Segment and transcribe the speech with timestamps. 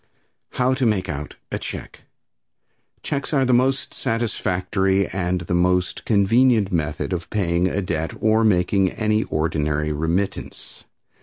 [0.53, 2.05] How to Make Out a Check.
[3.03, 8.89] Checks are the most satisfactory and most convenient method of paying a debt or making
[8.93, 10.85] any ordinary remittance.